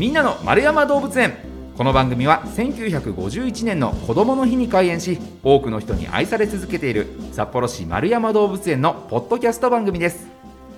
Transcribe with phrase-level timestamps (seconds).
[0.00, 1.36] みんなの丸山動物園。
[1.76, 10.26] この番組は1951年の子どもの日に開園し多くの人に愛され続けている札幌市丸山動物園のポッドキャスト番組です。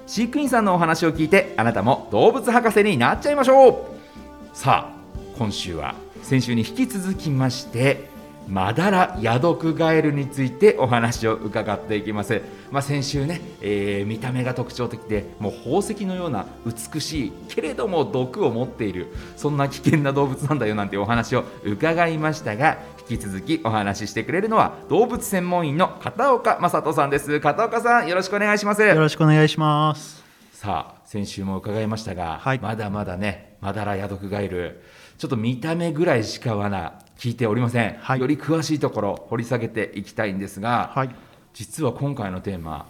[0.08, 4.56] 飼育員さんのお話を聞いてあなたも動物博士になっちゃいましょう。
[4.56, 5.94] さあ今週は
[6.25, 8.08] 先週に引き続きまして
[8.49, 27.41] マダラヤドクガエルについてお話を伺っていきます、まあ、先週ね、えー見た目が特徴的でもう宝石のような美しいけれども毒を持っているそんな危険な動物なんだよなんてお話を伺いましたが引き続きお話ししてくれるのは動物専門員の片岡正人さんです。
[27.41, 28.83] 片岡さんよろしくお願いします。
[28.83, 30.23] よろしくお願いします。
[30.52, 32.61] さあ先週も伺いましたが、はい。
[32.61, 34.83] まだまだねマダラヤドクガエル
[35.19, 38.21] ちょっと見た目ぐらいしかはな聞いておりません、はい。
[38.21, 41.15] より詳しいところ掘り下げていきたいんですが、はい。
[41.55, 42.88] 実は今回のテーマ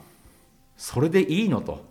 [0.77, 1.85] それでいいのと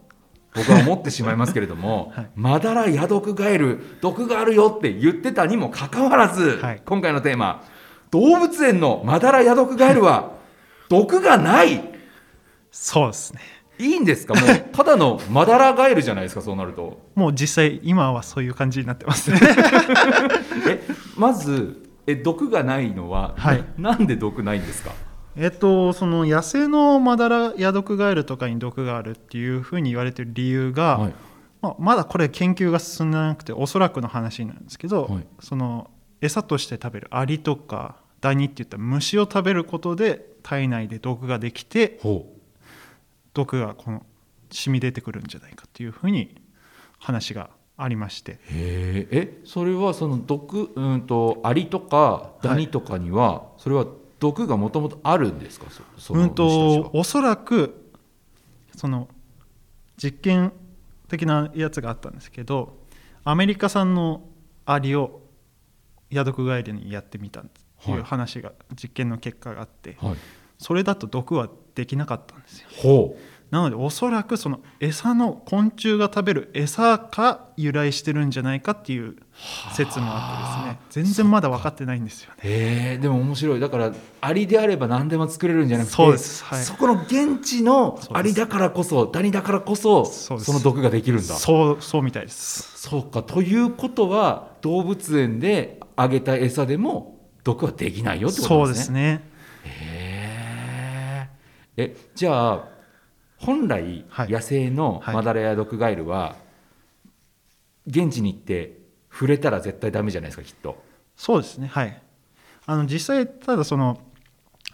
[0.53, 2.29] 僕は思ってしまいますけれども、 はい。
[2.35, 6.81] マダラヤドクガエル毒があるよって言ってたにもかかわらず、はい。
[6.85, 7.63] 今回のテーマ
[8.09, 10.31] 動物園のマダラヤドクガエルは
[10.89, 11.81] 毒がない。
[12.71, 13.41] そうですね。
[13.81, 14.33] いいんですか？
[14.33, 16.99] もうただのマダラガエルじゃないですかそうなると。
[17.15, 19.31] もう実際今はそういう感じになってます。
[19.31, 19.39] ね。
[20.67, 20.83] え
[21.17, 23.63] まずえ毒がないのは、はい。
[23.77, 24.91] ななんで毒ないんですか？
[25.35, 31.13] えっとその野生のマダラヤドクガエルとかに毒があるっていうふうに言われてる理由が、はい。
[31.61, 35.27] まあ、まだこれ研究が進んでなくておそらくの話なんですけど、はい。
[35.39, 42.30] その餌として食べるアリとかダニっていった虫を食べることで体内で毒ができてほ
[43.33, 44.05] 毒がこの
[44.51, 46.35] 染み出てくるんじゃないかっていうふうに
[46.99, 48.39] 話がありまして。
[48.51, 53.85] ええそれはその毒うんとアリとかダニとかには、それは
[54.19, 55.65] 毒がもともとあるんですか？
[55.97, 57.89] そうんとおそらく
[58.75, 59.07] その
[59.97, 60.53] 実験
[61.07, 62.77] 的なやつがあったんですけど
[63.23, 64.21] アメリカ産の
[64.65, 65.21] アリを
[66.09, 67.45] ヤドクガエルにやってみたっ
[67.83, 68.03] ていうはい。
[68.03, 69.97] 話が、実験の結果があって。
[69.99, 70.15] はい
[70.61, 72.67] それだと毒はできなかったんですよ。
[72.77, 73.17] ほ
[73.49, 79.17] なのでおそらくその餌の昆虫が食べる餌か由来してるんじゃないかっていう
[79.75, 81.03] 説もあってですね。
[81.03, 82.37] 全然まだ分かってないんですよね。
[82.43, 83.59] えでも面白い。
[83.59, 83.91] だから
[84.21, 86.63] アリであれば何でも作れるんじゃなくてそうですはい。
[86.63, 91.33] そこの現地のアリだからこそダニだからこそその毒ができるんだ。
[91.33, 92.87] そうそうみたいです。
[92.87, 98.73] そうかということは動物園であげた餌でも毒はできないよってこそうとでね。
[98.75, 99.23] ですすね。
[99.25, 99.30] へ
[101.77, 102.67] ええじゃあ
[103.37, 106.35] 本来はい野生のはいマダラや毒ガエルは
[107.87, 108.79] 現地に行って
[109.11, 110.81] 触れたら絶対ダメじゃないですかきっと。
[111.15, 112.01] そうですねはい
[112.65, 113.99] あの実際ただその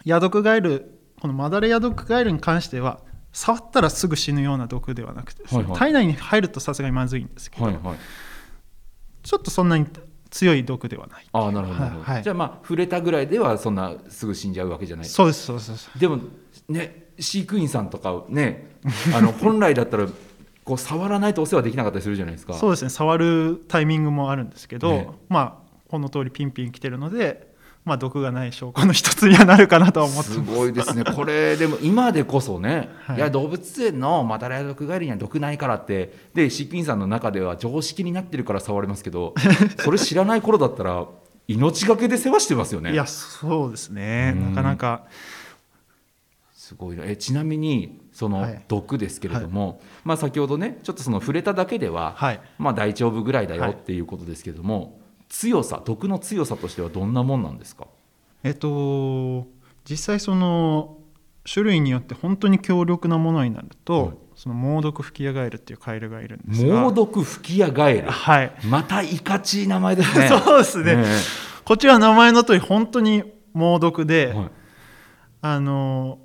[0.04, 3.00] ヤドクガエルこのマダラヤドクガエルに関しては
[3.32, 7.96] 触ったらすぐ死ぬような毒ではなくてはいはい体内に入るとさすがにまずいんですけど、はいはい。
[9.22, 9.86] ちょっとそんなに
[10.30, 11.80] 強い毒ではないああなるほど。
[11.80, 15.06] はいはいじゃあまあ触れたぐらいではそんなすぐ死んじゃうわけじゃない。
[15.06, 16.18] そうですそうですそうですでも
[16.68, 18.76] ね飼育員さんとかね
[19.14, 20.06] あの本来だったら
[20.64, 22.54] こう触らないとお世話できなかったりするじゃないですか。
[22.54, 27.47] そうですね触るタイミングもあるんですけど、ねまあこの通りピンピン来てるので、
[27.88, 30.54] まあ、毒がない証拠の一つにはなるかなとは思ってすます。
[30.54, 33.16] ごいですね、これ、でも今でこそね、はい。
[33.16, 39.34] い、や動物園のマダラヤ毒ガエルには毒ないからって、で飼育員さんの中では常識になってるから触れますけど、
[39.82, 41.06] それ知らない頃だったら、
[41.48, 42.92] 命がけで世話してますよね。
[42.92, 44.34] いやそうですね。
[44.36, 44.54] うん。
[44.54, 45.04] なかなか。
[46.54, 47.04] すごいな。
[47.06, 48.62] えちなみに、そのはい。
[48.68, 52.40] 毒ですけれども、まあ、先ほどね、ちょっとその触れただけでは、はい。
[52.58, 53.72] まあ、大丈夫ぐらいだよはい。
[53.72, 54.97] っていうことですけれども、
[55.28, 57.86] 強さ、毒の強さとしてはどんなもんなんですか？
[58.42, 59.46] えっと
[59.84, 60.98] 実際その
[61.50, 64.16] 種類によって本当に強力なものになると、はい。
[64.36, 66.80] その猛毒吹き矢ガエルっていうカエルがいるんですが。
[66.80, 68.52] 猛毒吹き矢ガエル、はい。
[68.66, 70.28] またいかちい名前ですね。
[70.44, 71.04] そうですね、え。
[71.64, 74.50] こちら名前の通り本当に猛毒で、えはい。
[75.40, 76.18] あの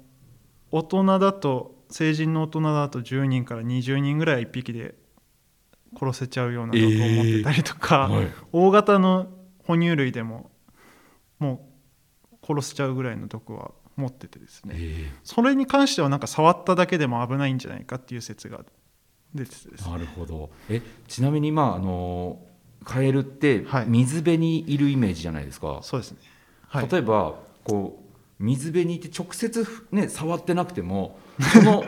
[0.72, 4.96] 大人だと成人の大人だと10人から20人ぐらい1匹で
[6.00, 8.28] 殺せちゃうような毒を持ってたりとか、はい。
[8.52, 9.28] 大型の
[9.66, 10.52] 哺乳類でも
[11.40, 11.66] も
[12.32, 14.76] う殺せちゃうぐらいの毒は持っててですね。
[14.78, 18.64] えそれに関してはなんか触っただけでも危ないんじゃないかっていう説が
[19.34, 19.88] 出ててですね。
[19.88, 20.50] えなるほど。
[20.70, 22.40] えちなみにまああの
[22.84, 23.86] カエルってはい。
[23.88, 26.18] 水辺にいるイメージじゃないですか、そうですね。
[26.68, 26.90] はい。
[26.90, 31.18] 例えばこう水辺にいて直接ね触ってなくても
[31.54, 31.84] その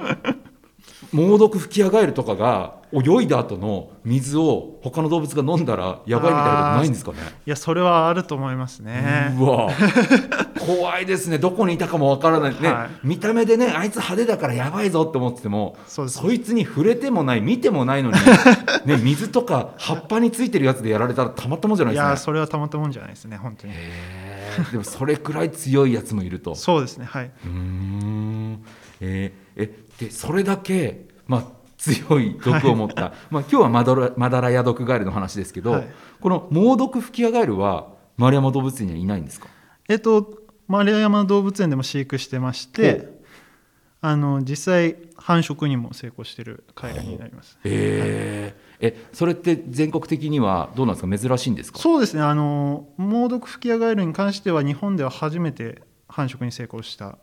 [1.11, 7.17] 猛毒吹き上がえるとかが泳いだ後の水を他の動物が飲んだらやばいみたいなことないんですかね？
[7.45, 9.35] いやそれはあると思いますね。
[9.39, 9.69] うわ。
[10.65, 11.37] 怖いですね。
[11.37, 12.89] どこにいたかもわからない、ねはい。
[13.03, 16.19] 見た目でねあいつ派手だからやばいぞって思っててもそうです。
[16.19, 18.17] そいつに触れてもない見てもないのに、
[18.85, 22.09] ね、水とか葉っぱについてるやつでやられたらたまったもんじゃないいですね。
[22.11, 23.73] やそれはたまったもんじゃないですね本当に。
[24.71, 26.55] でもそれくらい強いやつもいると。
[26.55, 27.25] そうですねはい。
[27.25, 28.63] うーん。
[29.01, 31.45] えーえでそれだけ、まあ、
[31.77, 35.87] 強い毒を持った、まあ、今日はマダラマダラヤドクガエルの話ですけど、はい。
[36.19, 39.47] この猛毒吹き矢ガエルは丸山動物園にはいないんですか？
[39.87, 43.13] えっと丸山動物園でも飼育してまして
[44.01, 47.57] あの実際繁殖にも成功してるカエルになります。
[47.63, 48.65] へー。
[48.81, 51.29] えそれって全国的にはどうなんですか？
[51.29, 51.79] 珍しいんですか？
[51.79, 52.21] そうですね。
[52.21, 57.17] あの猛毒吹き矢ガエルに関しては日本では初めて繁殖に成功した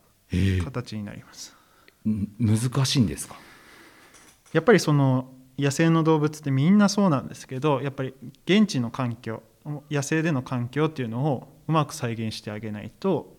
[0.65, 1.51] 形になります。
[1.51, 1.62] ん
[2.05, 3.37] 難しいんですか？
[4.53, 8.15] やっぱりその野生の動物ってみんなそうなんですけどやっぱり
[8.45, 9.43] 現地の環境
[9.91, 13.37] 野生での環境っていうのをうまく再現してあげないと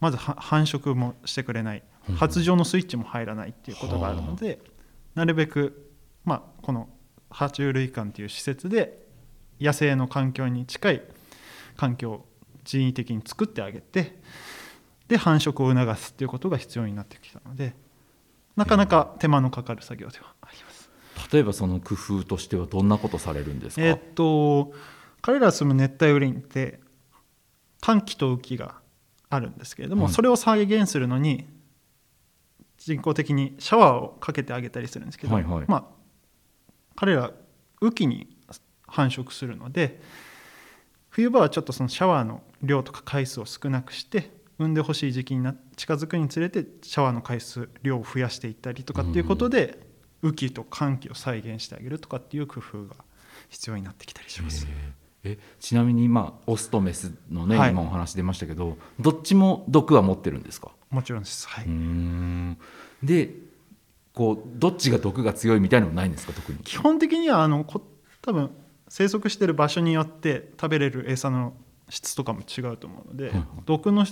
[0.00, 1.82] まずは繁殖もしてくれない。
[2.16, 4.58] 発情のスイッチも入らないっていうことがあるので
[5.14, 5.92] なるべく、
[6.24, 6.88] まあ、この
[7.30, 9.06] 爬虫類館っていう施設で
[9.60, 11.02] 野生の環境に近い
[11.76, 12.26] 環境を
[12.64, 14.18] 人為的に作ってあげて
[15.12, 17.74] で繁殖を促すっていうことが必要になってきたので
[18.56, 20.90] なかなか手間のかかる作業ではあります。
[21.30, 24.72] 例えばその工夫としてはどんなことされるんですか、えーっと
[25.20, 26.80] 彼らが住む熱帯雨林って
[27.80, 28.74] 寒気と雨季が
[29.30, 31.46] あるんですけれども、はいそれを再現するのに
[32.78, 35.64] 人工的にシャワーをかけてあげたりするんですけど、はいはい。
[35.68, 35.84] まあ
[36.96, 37.30] 彼ら
[37.80, 38.36] 雨季に
[38.86, 40.00] 繁殖するので
[41.10, 44.30] 冬場はちょっとそのシャワーの量とか回数を少なくして
[44.62, 49.78] 産んでほしい時期にな近づくにつれてシャワーの回数量を増やしていったりとかっていうことで、
[50.22, 52.96] 雨季と寒気を再現してあげるとかっていう工夫が
[53.48, 54.66] 必要になってきたりします。
[55.24, 57.70] えちなみにまあオスとメスのね、はい。
[57.70, 60.72] 今お話出ましたけどどっちも毒は持ってるんですか？
[60.90, 61.48] もちろんです。
[61.48, 61.64] はい。
[61.64, 61.72] うー。
[61.72, 62.58] ん。
[63.02, 63.30] で
[64.14, 66.32] こうどっちが毒が強いみたいなのもないんですか？
[66.32, 66.58] 特に。
[66.58, 67.82] 基本的にはあのこ
[68.20, 68.50] 多分
[68.88, 71.54] 生息してる場所によって食べれる餌の
[71.88, 73.46] 質とかも違うと思うので、はいはい。
[73.64, 74.04] 毒の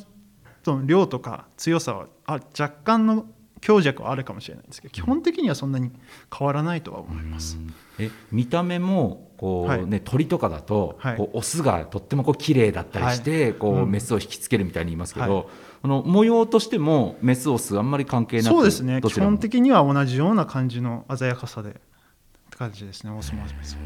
[0.64, 3.26] その量とか強さはあ若干の
[3.60, 5.90] 強弱はあるかもしれないんですけど基本的にはそんなに
[6.36, 7.58] 変わらないとは思います。
[7.98, 11.16] え見た目もこう、はいね鳥とかだと、はい。
[11.16, 13.90] こうオスがとってもこう綺麗だったりして、こううん。
[13.90, 15.46] メスを引きつけるみたいに言いますけど、はい。
[15.82, 19.00] あの模様としてもメスオスあんまり関係なくそうですね。
[19.02, 21.72] 基本的には同じような感じの鮮やかさでっ
[22.50, 23.80] て感じですねオスもメスも。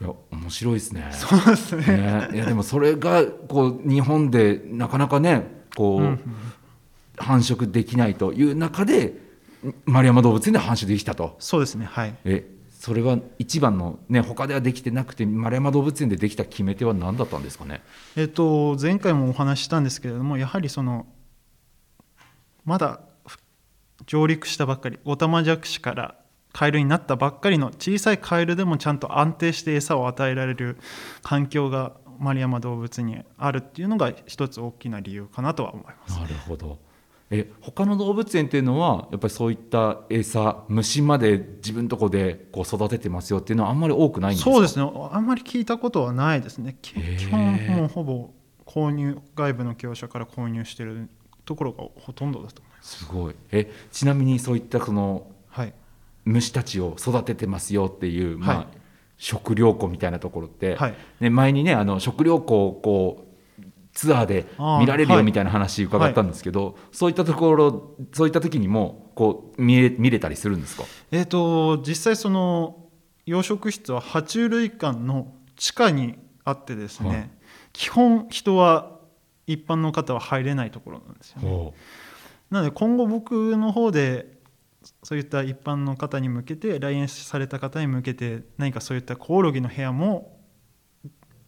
[0.00, 1.10] いや面白いですね。
[1.12, 1.86] そうですね。
[1.86, 6.20] ね、いやでもそれがこう日本でなかなかねこう、うんうん
[7.18, 9.14] 繁殖できないという中で
[9.84, 12.14] 丸山動物園で繁殖できたとそうですねはい。
[12.24, 17.82] えそれは一番のね他ではできてなくて丸山動物園でできた決め手は何だったんですかね？
[18.16, 21.06] えっと、前回もお話ししたんですけれどもやはりその
[22.64, 23.38] まだふ
[24.06, 26.16] 上陸したばっかりオタマジャクシから
[26.52, 30.76] カエルになったばっかりの小さいカエルでもちゃんと安定して餌を与えられる
[31.22, 36.18] 環境が丸山動物にあるっていうのが一つ大きな理由かなとは思います。
[36.20, 36.78] なるほど
[37.34, 44.52] え他の動物園っていうのはやっぱりそういった餌虫まで自分とこでこう育ててますよっていうのはあんまり多くないんですか？
[44.52, 44.86] そうですね。
[45.12, 46.76] あんまり聞いたことはないですね。
[46.82, 46.94] 基
[47.30, 48.30] 本もうほぼ
[48.66, 51.08] 購入外部の業者から購入してる
[51.46, 52.98] ところがほとんどだと思います。
[52.98, 53.34] すごい。
[53.50, 55.72] えちなみにそういったそのはい
[56.24, 58.66] 虫たちを育ててますよっていう、まあはい
[59.18, 60.94] 食料庫みたいなところって、はい。
[61.20, 63.28] ね、前にねあの食料庫をこ
[63.60, 63.62] う
[63.92, 64.46] ツアーで
[64.80, 70.82] 見られるはいよみたいな話伺ったんですけど、そういったところそういった時にもこう見れ見れたりするんですか？
[71.12, 72.88] えー、と実際その
[73.24, 77.30] 養殖室は爬虫類館の地下にあってですね、はい。
[77.72, 78.98] 基本人は
[79.46, 81.48] 一般の方は入れないところなんですよね。
[81.48, 81.74] お
[82.50, 84.26] なので今後僕の方で
[85.02, 90.38] そういった一般の方に向けて来園された方に向けて何かそういったコオロギの部屋も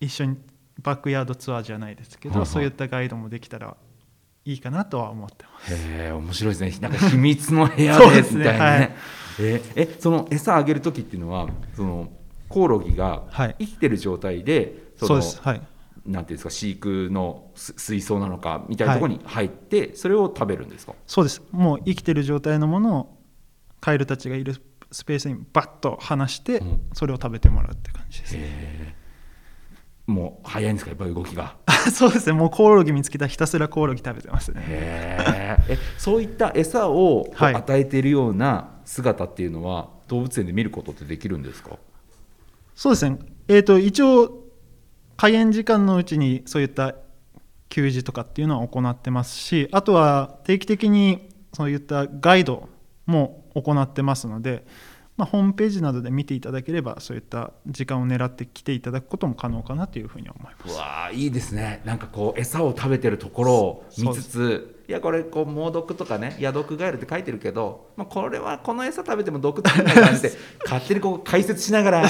[0.00, 0.36] 一緒に
[0.82, 2.46] バックヤードツアーじゃないですけど、はいはい。
[2.48, 3.76] そういったガイドもできたら
[4.44, 5.74] いいかなとは思ってます。
[5.74, 6.88] へえ面白いですね。
[6.88, 8.78] なんか秘密の部屋でですねみたいなね。
[8.78, 8.92] はい。
[9.40, 12.12] ええその餌あげる時っていうのはその
[12.48, 13.56] コオロギがはい。
[13.58, 15.62] 生きてる状態で、そのそうです、はい、
[16.06, 20.94] なんていうんですか飼育のす水槽なのかみたいなところに入って、それを食べるんですか？
[21.06, 21.42] そうです。
[21.50, 23.18] もう生きてる状態のものを
[23.84, 24.54] カエルたちがいる
[24.90, 26.80] スペースにバッと離して、うん。
[26.94, 28.94] それを食べてもらうって感じです、へえ
[30.06, 31.56] もう早いんですかやっぱり動きが。
[31.92, 32.32] そうですね。
[32.32, 34.62] もうコオロギ見つけたらひたすらコオロギ食べてますね。
[34.66, 41.76] へええそういった餌を与えているような姿っていうのは動物園で見ることってできるんですか？
[42.74, 43.18] そうですね。
[43.48, 44.44] えっ、と一応
[45.18, 46.94] 開園時間のうちにそういった
[47.68, 52.70] 給仕とかっていうのは行ってますしあとは定期的にそういったガイド
[53.04, 54.64] も行ってますので、
[55.16, 60.74] まあ、ホームページなどで見ていただければそういった時間を狙って来ていただくことも可能かなというふうに思います。
[60.74, 61.82] うわーいいですね。
[61.84, 70.32] なんかこう餌を食べてるところを見つついやこれこう猛毒とかねヤ毒ガエルって書いてるけど、まあ、これはこの餌食べても毒つけない感じで
[70.64, 72.08] 勝手にこう解説しながら、ね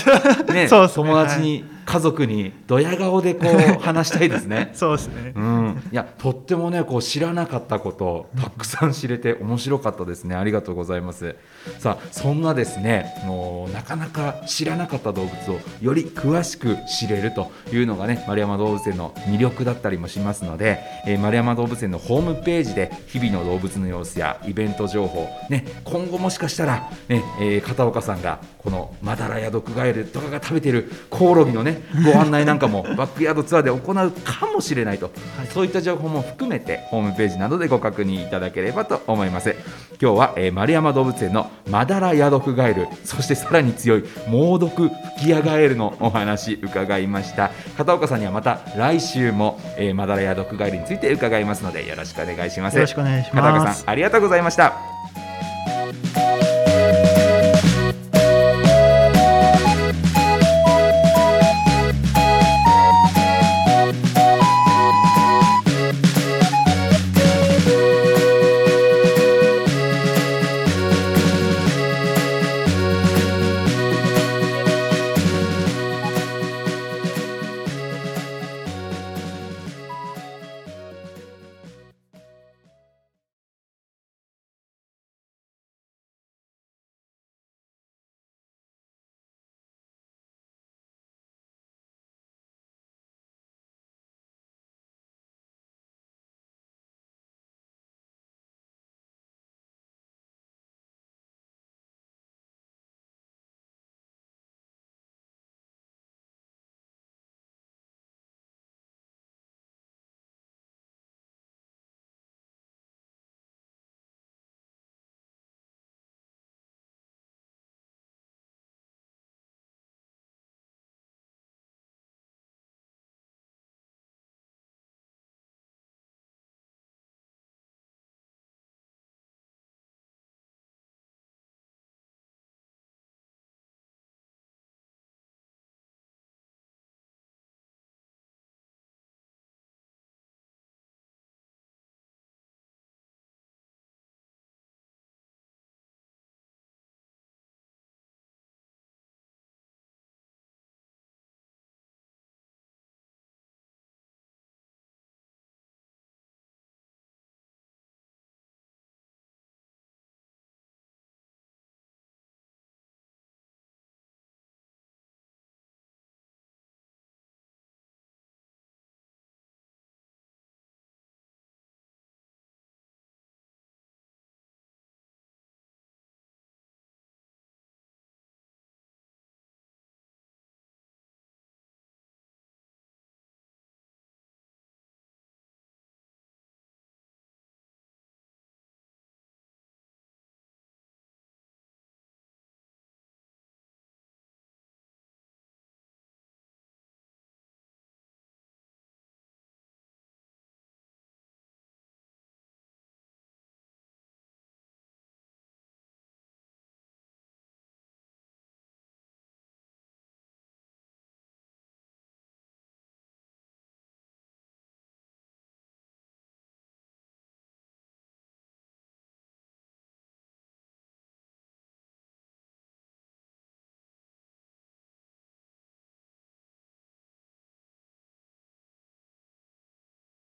[0.53, 0.69] ね。
[0.69, 4.71] 友達に、家族にドヤ顔でこう話したいですね。
[4.75, 10.35] そうですね、うん、いやとってもねこう知らなかったことたくさん知れて面白かったですね。
[10.35, 11.37] ありがとうございます。
[11.79, 35.11] さあそんなですねもうなかなか知らなかった動物をより詳しく知れるというのがね丸山動物園の魅力だったりもしますので、えー丸山動物園のホームページで日々の動物の様子やイベント情報ね今後もしかしたらね、えー片岡さんがこのマダラや毒ガエルとかが食べてるコオロギのねご案内なんかも バックヤードツアーで行うかもしれないと、
[35.53, 39.55] そういった情報も含めてホームページなどでご確認いただければと思います。
[40.01, 47.51] 今日は、えー丸山動物園のマダラヤドクガエルそしてさらに強い猛毒吹き矢ガエルのお話伺いました。
[47.77, 53.43] 片岡さんにはまた来週も、えーマダラヤドクガエルについて伺いますのでよろしくお願いしますよろしくお願いします。
[53.43, 54.75] 片岡さんありがとうございました